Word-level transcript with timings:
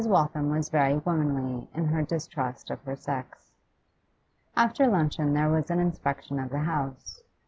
Waltham 0.07 0.49
was 0.49 0.69
very 0.69 0.97
womanly 0.97 1.69
in 1.75 1.85
her 1.85 2.01
distrust 2.01 2.71
of 2.71 2.81
her 2.85 2.95
sex. 2.95 3.51
After 4.57 4.87
luncheon 4.87 5.33
there 5.35 5.51
was 5.51 5.69
an 5.69 5.79
inspection 5.79 6.39
of 6.39 6.49
the 6.49 6.61
house. 6.61 7.21